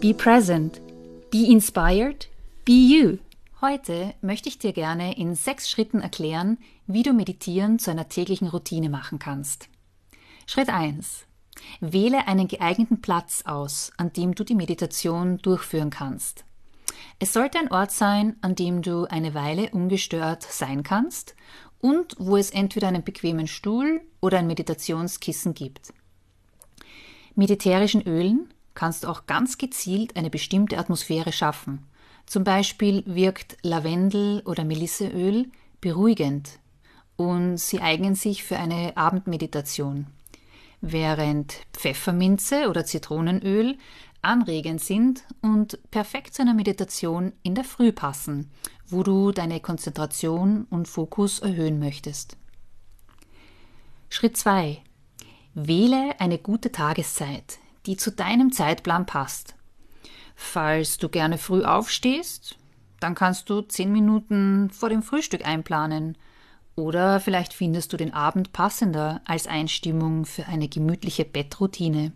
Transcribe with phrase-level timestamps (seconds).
[0.00, 0.82] Be present.
[1.30, 2.28] Be inspired.
[2.66, 3.18] Be you.
[3.62, 8.48] Heute möchte ich dir gerne in sechs Schritten erklären, wie du Meditieren zu einer täglichen
[8.48, 9.70] Routine machen kannst.
[10.46, 11.24] Schritt 1.
[11.80, 16.44] Wähle einen geeigneten Platz aus, an dem du die Meditation durchführen kannst.
[17.18, 21.34] Es sollte ein Ort sein, an dem du eine Weile ungestört sein kannst
[21.80, 25.94] und wo es entweder einen bequemen Stuhl oder ein Meditationskissen gibt.
[27.34, 31.84] Mit Ölen kannst du auch ganz gezielt eine bestimmte Atmosphäre schaffen.
[32.26, 36.60] Zum Beispiel wirkt Lavendel- oder Melisseöl beruhigend
[37.16, 40.06] und sie eignen sich für eine Abendmeditation,
[40.80, 43.76] während Pfefferminze oder Zitronenöl
[44.22, 48.50] anregend sind und perfekt zu einer Meditation in der Früh passen,
[48.86, 52.36] wo du deine Konzentration und Fokus erhöhen möchtest.
[54.08, 54.78] Schritt 2.
[55.54, 59.54] Wähle eine gute Tageszeit, die zu deinem Zeitplan passt.
[60.34, 62.56] Falls du gerne früh aufstehst,
[63.00, 66.18] dann kannst du zehn Minuten vor dem Frühstück einplanen.
[66.74, 72.12] Oder vielleicht findest du den Abend passender als Einstimmung für eine gemütliche Bettroutine.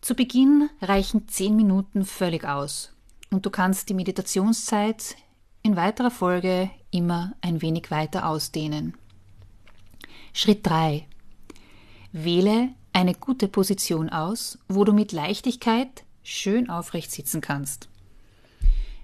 [0.00, 2.92] Zu Beginn reichen zehn Minuten völlig aus
[3.30, 5.16] und du kannst die Meditationszeit
[5.62, 8.96] in weiterer Folge immer ein wenig weiter ausdehnen.
[10.32, 11.06] Schritt 3.
[12.12, 17.88] Wähle eine gute Position aus, wo du mit Leichtigkeit schön aufrecht sitzen kannst.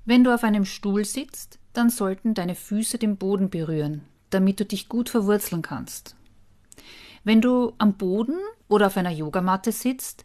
[0.05, 4.65] Wenn du auf einem Stuhl sitzt, dann sollten deine Füße den Boden berühren, damit du
[4.65, 6.17] dich gut verwurzeln kannst.
[7.23, 10.25] Wenn du am Boden oder auf einer Yogamatte sitzt,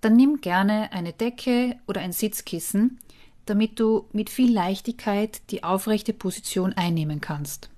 [0.00, 3.00] dann nimm gerne eine Decke oder ein Sitzkissen,
[3.46, 7.68] damit du mit viel Leichtigkeit die aufrechte Position einnehmen kannst.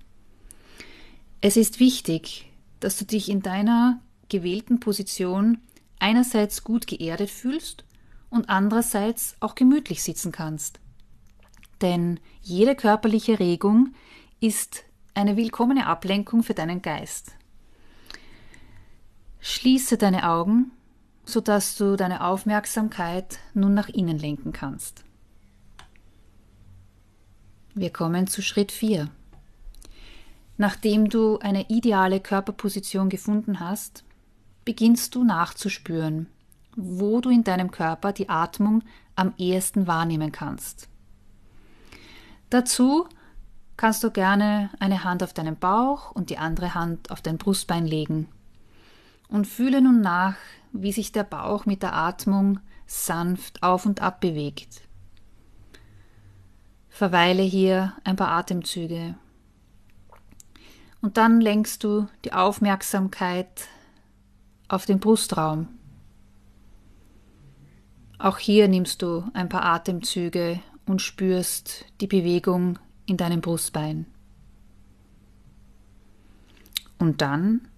[1.40, 5.58] Es ist wichtig, dass du dich in deiner gewählten Position
[5.98, 7.84] einerseits gut geerdet fühlst
[8.30, 10.80] und andererseits auch gemütlich sitzen kannst.
[11.82, 13.94] Denn jede körperliche Regung
[14.40, 17.32] ist eine willkommene Ablenkung für deinen Geist.
[19.40, 20.70] Schließe deine Augen,
[21.24, 25.04] sodass du deine Aufmerksamkeit nun nach innen lenken kannst.
[27.74, 29.08] Wir kommen zu Schritt 4.
[30.58, 34.04] Nachdem du eine ideale Körperposition gefunden hast,
[34.70, 36.28] beginnst du nachzuspüren,
[36.76, 38.84] wo du in deinem Körper die Atmung
[39.16, 40.88] am ehesten wahrnehmen kannst.
[42.50, 43.08] Dazu
[43.76, 47.84] kannst du gerne eine Hand auf deinen Bauch und die andere Hand auf dein Brustbein
[47.84, 48.28] legen.
[49.28, 50.36] Und fühle nun nach,
[50.70, 54.82] wie sich der Bauch mit der Atmung sanft auf und ab bewegt.
[56.88, 59.16] Verweile hier ein paar Atemzüge.
[61.00, 63.66] Und dann lenkst du die Aufmerksamkeit
[64.70, 65.68] auf den Brustraum.
[68.18, 74.06] Auch hier nimmst du ein paar Atemzüge und spürst die Bewegung in deinem Brustbein.
[76.98, 77.68] Und dann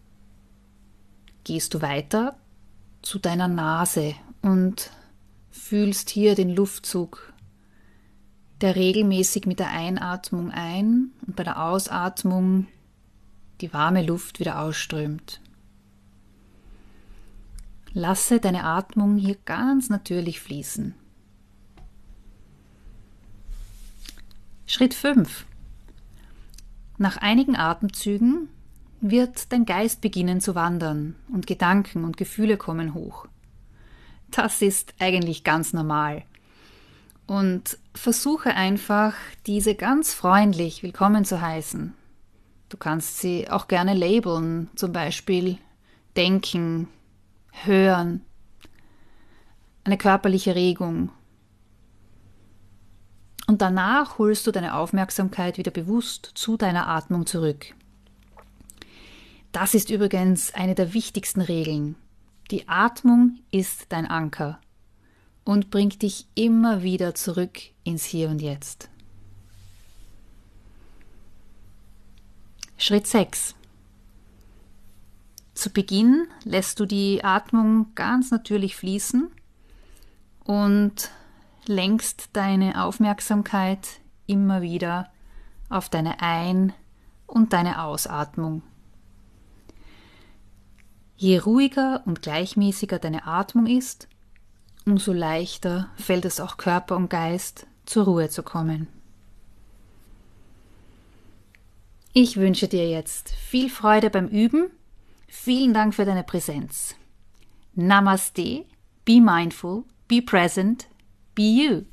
[1.44, 2.36] gehst du weiter
[3.00, 4.90] zu deiner Nase und
[5.50, 7.32] fühlst hier den Luftzug,
[8.60, 12.66] der regelmäßig mit der Einatmung ein und bei der Ausatmung
[13.60, 15.40] die warme Luft wieder ausströmt.
[17.94, 20.94] Lasse deine Atmung hier ganz natürlich fließen.
[24.66, 25.44] Schritt 5.
[26.96, 28.48] Nach einigen Atemzügen
[29.02, 33.26] wird dein Geist beginnen zu wandern und Gedanken und Gefühle kommen hoch.
[34.30, 36.22] Das ist eigentlich ganz normal.
[37.26, 39.14] Und versuche einfach,
[39.46, 41.92] diese ganz freundlich willkommen zu heißen.
[42.70, 45.58] Du kannst sie auch gerne labeln, zum Beispiel
[46.16, 46.88] denken,
[47.52, 48.24] hören,
[49.84, 51.10] eine körperliche Regung.
[53.46, 57.74] Und danach holst du deine Aufmerksamkeit wieder bewusst zu deiner Atmung zurück.
[59.52, 61.96] Das ist übrigens eine der wichtigsten Regeln.
[62.50, 64.58] Die Atmung ist dein Anker
[65.44, 68.88] und bringt dich immer wieder zurück ins Hier und Jetzt.
[72.78, 73.54] Schritt 6.
[75.54, 79.30] Zu Beginn lässt du die Atmung ganz natürlich fließen
[80.44, 81.10] und
[81.66, 85.10] lenkst deine Aufmerksamkeit immer wieder
[85.68, 86.72] auf deine Ein-
[87.26, 88.62] und deine Ausatmung.
[91.16, 94.08] Je ruhiger und gleichmäßiger deine Atmung ist,
[94.84, 98.88] umso leichter fällt es auch Körper und Geist zur Ruhe zu kommen.
[102.12, 104.70] Ich wünsche dir jetzt viel Freude beim Üben.
[105.34, 106.94] Vielen Dank für deine Präsenz.
[107.74, 108.66] Namaste,
[109.06, 110.88] be mindful, be present,
[111.34, 111.86] be you.